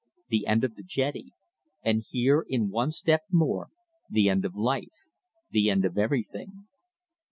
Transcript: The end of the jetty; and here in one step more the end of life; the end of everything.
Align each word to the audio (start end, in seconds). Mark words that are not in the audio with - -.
The 0.29 0.47
end 0.47 0.63
of 0.63 0.73
the 0.73 0.81
jetty; 0.81 1.31
and 1.83 2.01
here 2.09 2.43
in 2.49 2.71
one 2.71 2.89
step 2.89 3.21
more 3.29 3.67
the 4.09 4.29
end 4.29 4.45
of 4.45 4.55
life; 4.55 5.05
the 5.51 5.69
end 5.69 5.85
of 5.85 5.95
everything. 5.95 6.65